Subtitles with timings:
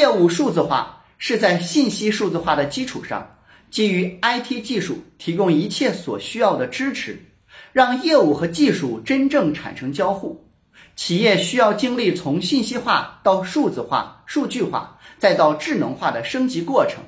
[0.00, 3.36] 业务数字化是在信息数字化的基础上，
[3.70, 7.22] 基于 IT 技术提供一切所需要的支持，
[7.70, 10.42] 让业务和技术真正产生交互。
[10.96, 17.04] 企业需要经历从信息化到数字化、数据化，再到智能化的升级过程，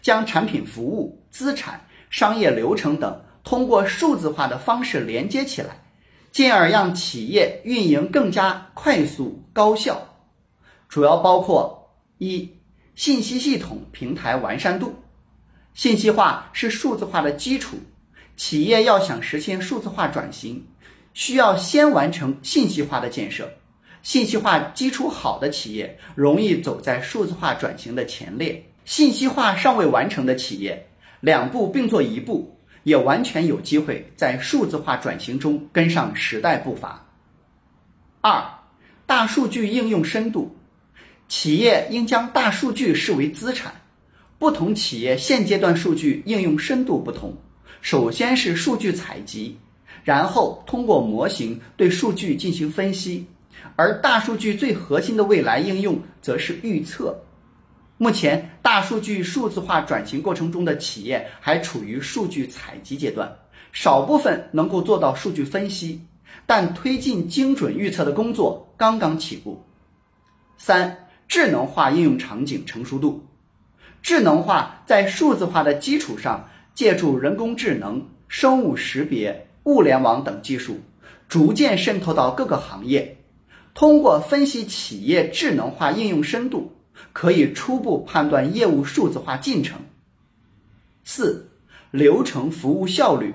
[0.00, 5.82] 将产品、服务、资产、商业流程等通过数字化的方式连接起来，
[6.30, 10.00] 进而让企业运营更加快速高效。
[10.88, 11.79] 主要包括
[12.20, 12.46] 一、
[12.94, 14.94] 信息系统平台完善度。
[15.72, 17.78] 信息化是数字化的基础，
[18.36, 20.62] 企业要想实现数字化转型，
[21.14, 23.50] 需要先完成信息化的建设。
[24.02, 30.86] 信息化基础好的企业，容易走在数字化转型的前列；信息化尚未完成的企业，
[31.20, 37.02] 两步并作一步，也完全有机会在数字化转型中跟上时代步伐。
[38.20, 38.44] 二、
[39.06, 40.54] 大数据应用深度。
[41.30, 43.72] 企业应将大数据视为资产。
[44.36, 47.32] 不同企业现阶段数据应用深度不同。
[47.80, 49.56] 首先是数据采集，
[50.02, 53.24] 然后通过模型对数据进行分析，
[53.76, 57.16] 而大数据最核心的未来应用则是预测。
[57.96, 63.32] 目前，大数据数字化转型过程中的企业还处于数据采集阶段，
[63.70, 66.00] 少部分能够做到数据分析，
[66.44, 69.64] 但推进精准预测的工作刚刚起步。
[70.58, 71.06] 三。
[71.30, 73.24] 智能化应用场景成熟度，
[74.02, 80.80] 智能化在数字化的基础上，借助人工智能、生物识别、物联网等技术，
[81.28, 83.16] 逐渐渗透到各个行业。
[83.74, 86.72] 通过分析企业智能化应用深度，
[87.12, 89.78] 可以初步判断业务数字化进程。
[91.04, 91.48] 四、
[91.92, 93.32] 流程服务效率，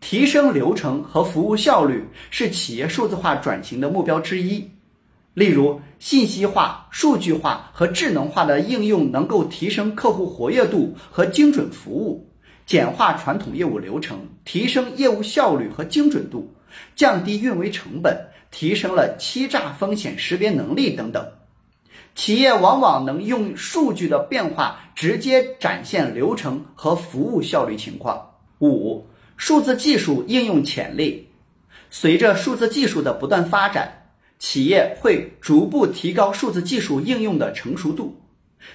[0.00, 4.68] 提升流程和服务效率是企业数字化转型的目标之一。
[5.36, 12.26] 例如，信息化、数据化和智能化的应用能够提升客户活跃度和精准服务，
[12.64, 16.50] 简化传统业务流程，提升业务效率和精准度，
[16.94, 18.18] 降低运维成本，
[18.50, 21.22] 提升了欺诈风险识别能力等等。
[22.14, 28.26] 企业往往能用数据的变化直接展现流程和服务效率情况。
[28.60, 31.28] 五、数字技术应用潜力，
[31.90, 34.05] 随着数字技术的不断发展。
[34.38, 38.14] 企业会逐步提高数字技术应用的成熟度，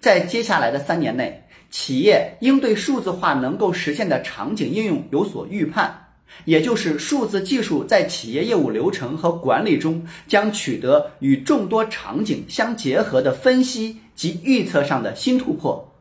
[0.00, 6.06] 在接下来的三年内，企业应对数字化能够实现的场景应用有所预判，
[6.44, 15.92] 也就是数字技术在企业业务流程和管理中将取得与众多场景相结合的分析及预测上的新突破。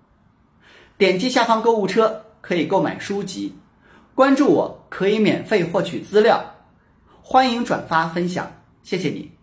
[0.97, 3.53] 点击下方购物车可以购买书籍，
[4.15, 6.43] 关注我可以免费获取资料，
[7.21, 8.51] 欢迎转发分享，
[8.83, 9.31] 谢谢你。